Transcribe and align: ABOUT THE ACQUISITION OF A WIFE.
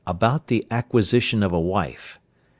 ABOUT 0.07 0.47
THE 0.47 0.65
ACQUISITION 0.71 1.43
OF 1.43 1.51
A 1.53 1.59
WIFE. 1.59 2.19